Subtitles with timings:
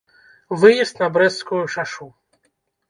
[0.63, 2.13] Выезд на брэсцкую шашу.